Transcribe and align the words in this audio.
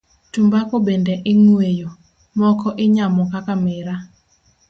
Tumbako 0.31 0.75
bende 0.85 1.13
ing'weyo, 1.31 1.89
moko 2.39 2.67
inyamo 2.85 3.21
kaka 3.31 3.53
miraa. 3.63 4.03